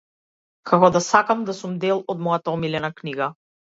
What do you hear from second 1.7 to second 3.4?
дел од мојата омилена книга.